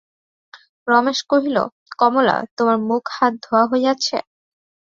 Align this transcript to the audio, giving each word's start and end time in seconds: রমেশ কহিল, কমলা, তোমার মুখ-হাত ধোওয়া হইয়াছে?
রমেশ 0.87 1.19
কহিল, 1.31 1.57
কমলা, 1.99 2.37
তোমার 2.57 2.77
মুখ-হাত 2.89 3.33
ধোওয়া 3.43 3.63
হইয়াছে? 3.71 4.17